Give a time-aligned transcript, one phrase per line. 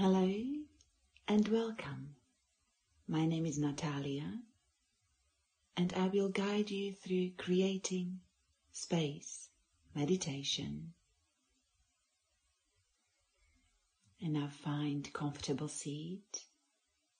[0.00, 0.32] Hello
[1.26, 2.14] and welcome.
[3.08, 4.32] My name is Natalia
[5.76, 8.20] and I will guide you through creating
[8.70, 9.48] space
[9.96, 10.92] meditation.
[14.22, 16.44] And now find comfortable seat,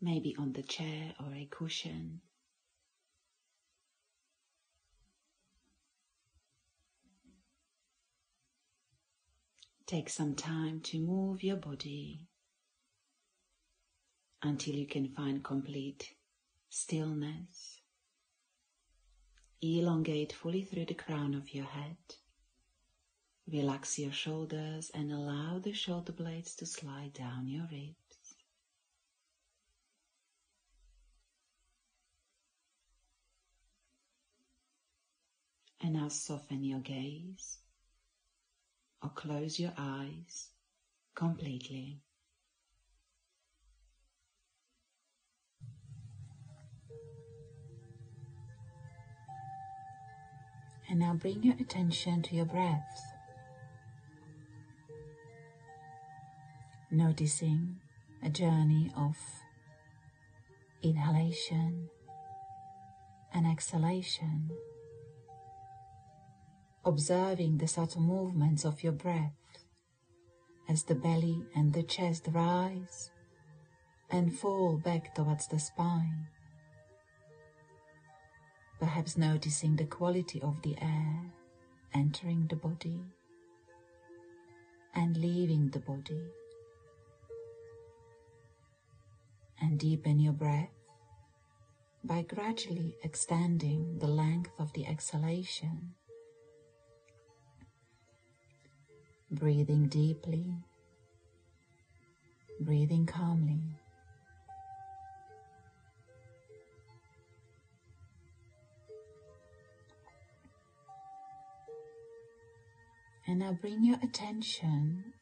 [0.00, 2.22] maybe on the chair or a cushion.
[9.84, 12.28] Take some time to move your body
[14.42, 16.14] until you can find complete
[16.68, 17.80] stillness.
[19.62, 21.96] Elongate fully through the crown of your head.
[23.46, 28.34] Relax your shoulders and allow the shoulder blades to slide down your ribs.
[35.80, 37.58] And now soften your gaze
[39.02, 40.48] or close your eyes
[41.14, 42.00] completely.
[50.92, 53.02] And now bring your attention to your breath.
[56.90, 57.76] Noticing
[58.22, 59.16] a journey of
[60.82, 61.88] inhalation
[63.32, 64.50] and exhalation
[66.84, 69.32] observing the subtle movements of your breath
[70.68, 73.10] as the belly and the chest rise
[74.10, 76.26] and fall back towards the spine.
[78.82, 81.22] Perhaps noticing the quality of the air
[81.94, 82.98] entering the body
[84.92, 86.20] and leaving the body.
[89.60, 90.74] And deepen your breath
[92.02, 95.94] by gradually extending the length of the exhalation
[99.30, 100.56] breathing deeply,
[102.58, 103.78] breathing calmly.
[113.32, 115.14] And now bring your attention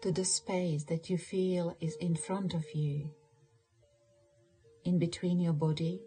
[0.00, 3.10] to the space that you feel is in front of you,
[4.86, 6.00] in between your body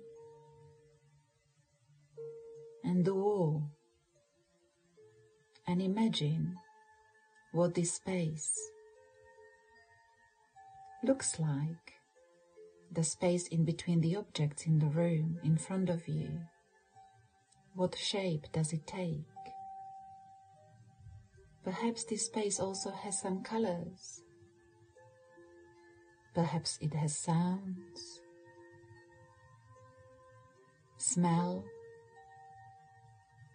[2.84, 3.69] and the wall.
[5.68, 6.56] And imagine
[7.52, 8.58] what this space
[11.03, 11.94] looks like,
[12.91, 16.40] the space in between the objects in the room in front of you.
[17.75, 19.25] What shape does it take?
[21.67, 24.22] Perhaps this space also has some colors.
[26.33, 28.22] Perhaps it has sounds,
[30.95, 31.66] smell,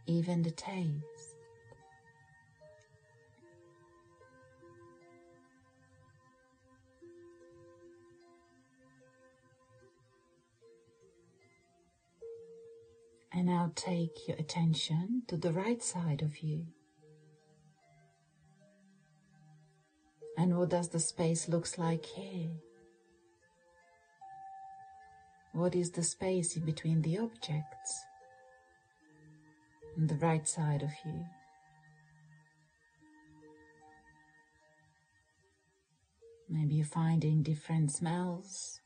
[0.06, 1.38] even the taste.
[13.32, 16.66] And now take your attention to the right side of you.
[20.42, 22.50] And what does the space looks like here?
[25.52, 28.04] What is the space in between the objects
[29.96, 31.24] on the right side of you?
[36.48, 38.80] Maybe you're finding different smells.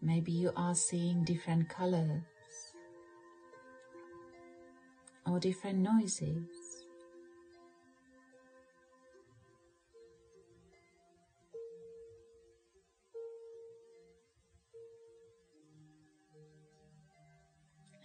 [0.00, 2.24] Maybe you are seeing different colors
[5.24, 6.61] or different noises.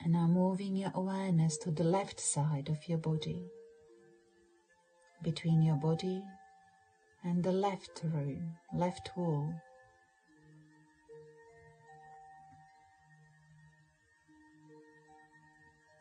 [0.07, 3.43] And now moving your awareness to the left side of your body,
[5.21, 6.23] between your body
[7.25, 9.53] and the left room, left wall.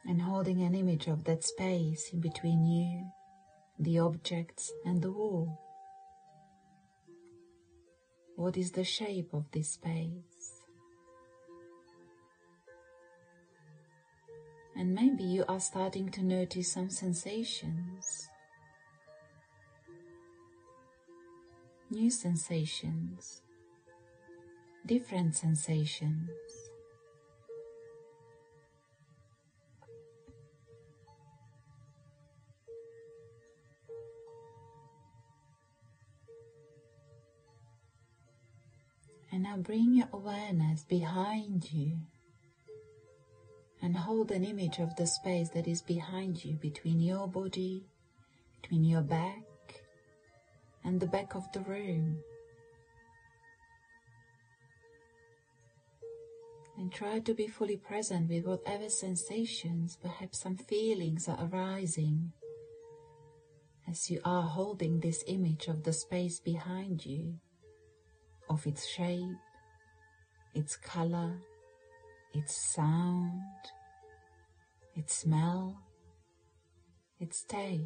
[0.04, 3.10] and holding an image of that space in between you,
[3.80, 5.60] the objects, and the wall.
[8.36, 10.35] What is the shape of this space?
[14.78, 18.28] And maybe you are starting to notice some sensations,
[21.90, 23.40] new sensations,
[24.84, 26.28] different sensations.
[39.32, 41.96] And now bring your awareness behind you
[43.86, 47.84] and hold an image of the space that is behind you between your body,
[48.60, 49.44] between your back
[50.82, 52.18] and the back of the room.
[56.76, 62.32] And try to be fully present with whatever sensations, perhaps some feelings are arising
[63.88, 67.34] as you are holding this image of the space behind you,
[68.50, 69.38] of its shape,
[70.54, 71.38] its color,
[72.34, 73.42] its sound,
[74.96, 75.78] its smell,
[77.20, 77.84] its taste.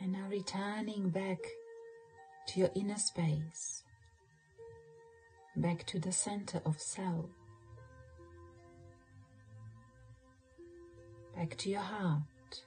[0.00, 1.38] And now returning back
[2.48, 3.84] to your inner space,
[5.54, 7.26] back to the center of self,
[11.42, 12.62] back to your heart.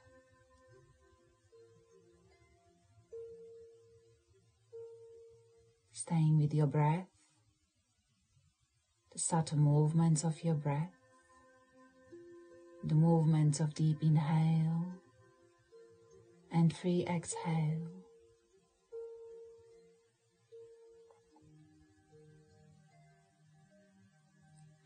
[5.92, 7.08] Staying with your breath,
[9.14, 10.92] the subtle movements of your breath,
[12.84, 14.84] the movements of deep inhale
[16.52, 17.88] and free exhale.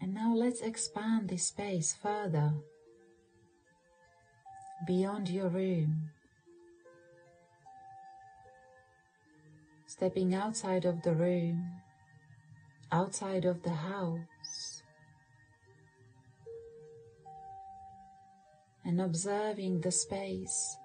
[0.01, 2.55] And now let's expand this space further
[4.87, 6.11] beyond your room.
[9.87, 11.65] Stepping outside of the room,
[12.93, 14.82] outside of the house,
[18.85, 20.77] and observing the space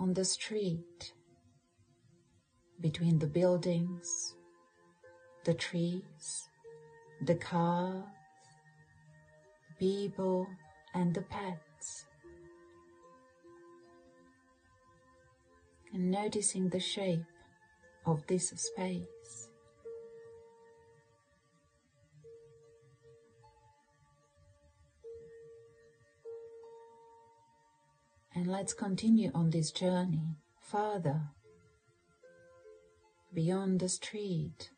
[0.00, 1.12] on the street,
[2.80, 4.34] between the buildings,
[5.44, 6.48] the trees,
[7.22, 8.04] the cars,
[9.78, 10.46] people,
[10.94, 11.67] and the pets.
[15.92, 17.24] And noticing the shape
[18.04, 19.48] of this space.
[28.34, 31.22] And let's continue on this journey further
[33.34, 34.70] beyond the street.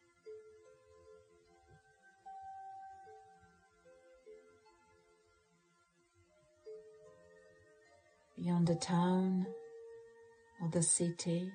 [8.37, 9.47] Beyond the town
[10.71, 11.51] the city,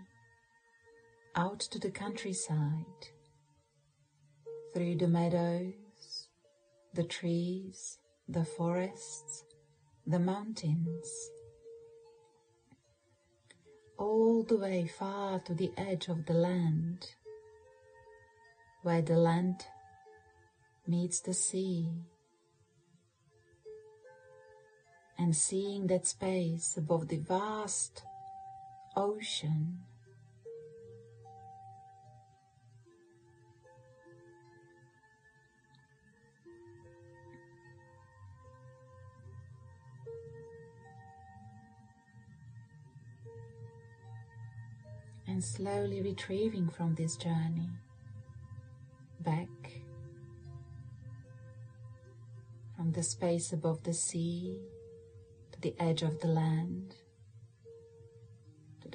[1.35, 2.85] out to the countryside,
[4.73, 6.27] through the meadows,
[6.93, 9.43] the trees, the forests,
[10.05, 11.29] the mountains.
[13.97, 17.07] All the way far to the edge of the land,
[18.83, 19.65] where the land
[20.87, 21.89] meets the sea,
[25.17, 28.03] and seeing that space above the vast
[28.95, 29.79] ocean.
[45.27, 47.69] and slowly retrieving from this journey
[49.19, 49.49] back
[52.75, 54.61] from the space above the sea
[55.51, 56.95] to the edge of the land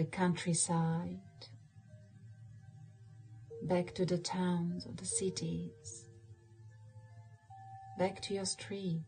[0.00, 1.18] the countryside
[3.64, 6.06] back to the towns or the cities
[7.98, 9.04] back to your street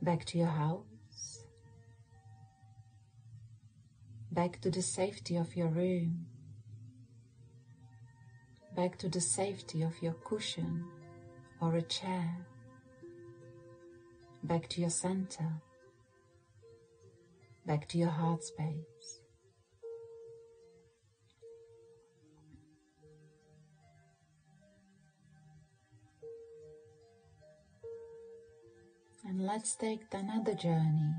[0.00, 1.44] back to your house
[4.34, 6.26] back to the safety of your room,
[8.74, 10.84] back to the safety of your cushion
[11.60, 12.28] or a chair,
[14.42, 15.62] back to your center,
[17.66, 19.20] back to your heart space.
[29.26, 31.14] And let's take another journey.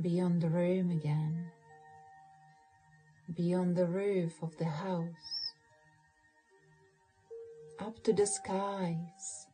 [0.00, 1.50] Beyond the room again,
[3.36, 5.54] beyond the roof of the house,
[7.78, 9.46] up to the skies,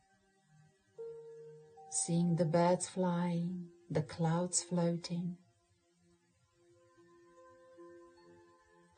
[1.89, 5.37] seeing the birds flying, the clouds floating,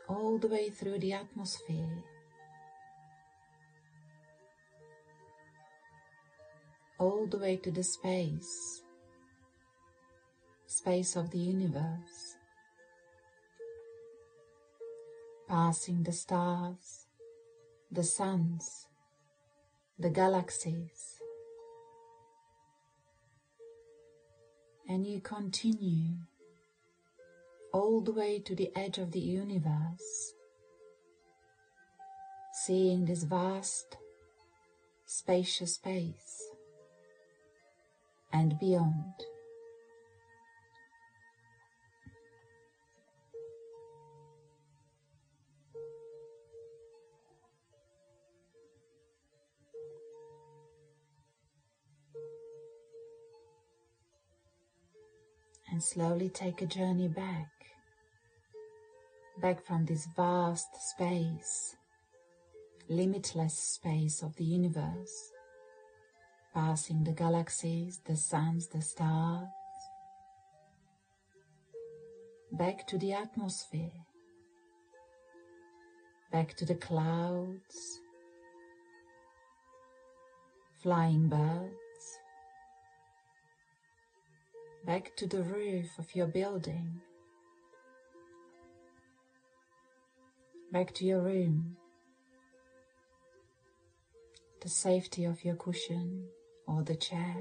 [0.08, 2.04] all the way through the atmosphere.
[7.00, 8.84] All the way to the space.
[10.68, 12.36] Space of the universe,
[15.48, 17.08] passing the stars,
[17.92, 18.88] the suns,
[20.00, 21.21] the galaxies,
[24.92, 26.18] and you continue
[27.72, 30.34] all the way to the edge of the universe,
[32.66, 33.96] seeing this vast,
[35.06, 36.44] spacious space
[38.34, 39.31] and beyond.
[55.82, 57.50] Slowly take a journey back,
[59.42, 61.76] back from this vast space,
[62.88, 65.32] limitless space of the universe,
[66.54, 69.48] passing the galaxies, the suns, the stars,
[72.52, 74.06] back to the atmosphere,
[76.32, 78.00] back to the clouds,
[80.84, 81.81] flying birds,
[84.86, 87.02] back to the roof of your building,
[90.72, 91.78] back to your room,
[94.62, 96.28] the safety of your cushion
[96.68, 97.36] or the chair,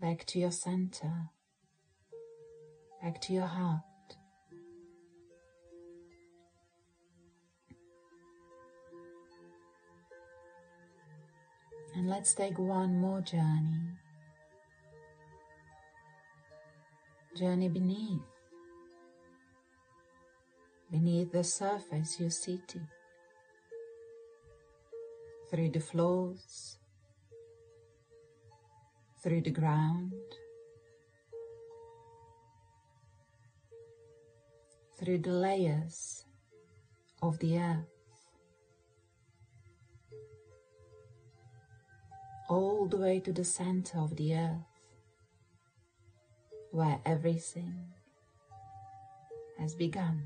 [0.00, 1.30] back to your center,
[3.02, 3.80] back to your heart.
[11.96, 13.94] And let's take one more journey
[17.34, 18.20] journey beneath,
[20.90, 22.86] beneath the surface you're sitting,
[25.50, 26.78] through the floors,
[29.22, 30.12] through the ground,
[34.98, 36.24] through the layers
[37.20, 37.86] of the earth,
[42.48, 44.73] all the way to the center of the earth
[46.74, 47.72] where everything
[49.60, 50.20] has begun.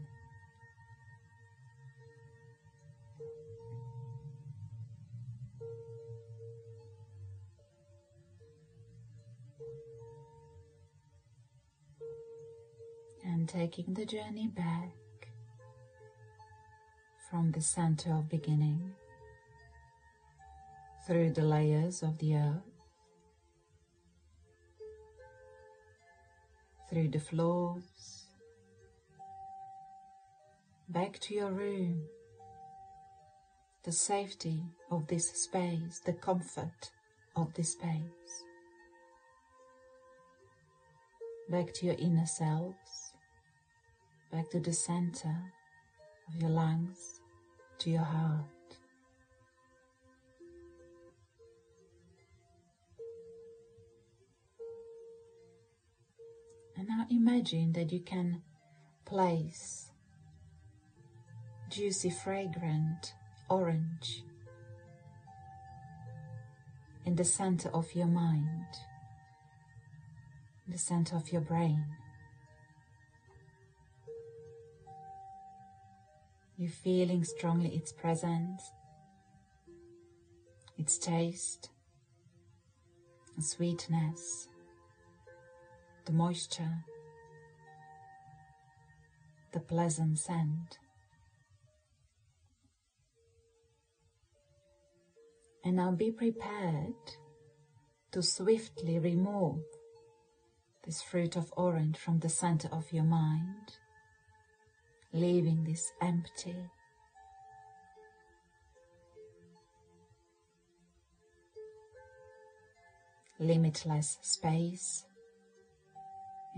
[13.22, 15.28] And taking the journey back
[17.30, 18.92] from the center of beginning
[21.06, 22.67] through the layers of the earth
[26.88, 28.24] through the floors,
[30.88, 32.02] back to your room,
[33.84, 36.90] the safety of this space, the comfort
[37.36, 38.44] of this space,
[41.50, 43.12] back to your inner selves,
[44.32, 45.36] back to the center
[46.28, 47.20] of your lungs,
[47.78, 48.57] to your heart.
[56.78, 58.40] And now imagine that you can
[59.04, 59.90] place
[61.68, 63.14] juicy, fragrant
[63.50, 64.22] orange
[67.04, 68.68] in the center of your mind,
[70.66, 71.84] in the center of your brain.
[76.56, 78.62] You're feeling strongly its presence,
[80.76, 81.70] its taste,
[83.34, 84.48] and sweetness
[86.08, 86.86] the moisture,
[89.52, 90.78] the pleasant scent.
[95.62, 96.94] And now be prepared
[98.12, 99.60] to swiftly remove
[100.86, 103.76] this fruit of orange from the center of your mind,
[105.12, 106.56] leaving this empty.
[113.38, 115.04] Limitless space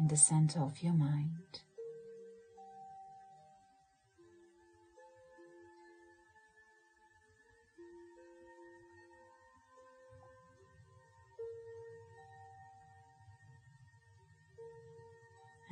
[0.01, 1.61] in the center of your mind.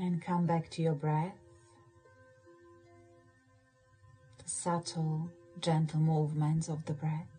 [0.00, 1.32] And come back to your breath,
[4.38, 7.37] the subtle, gentle movements of the breath.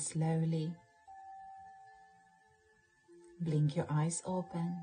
[0.00, 0.72] Slowly
[3.40, 4.76] blink your eyes open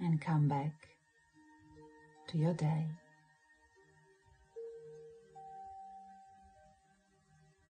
[0.00, 0.72] and come back
[2.28, 2.84] to your day.